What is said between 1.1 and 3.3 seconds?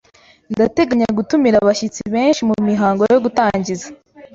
gutumira abashyitsi benshi mumihango yo